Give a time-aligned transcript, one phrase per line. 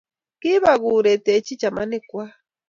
[0.41, 2.31] Kibak korutechi chamanik kwak.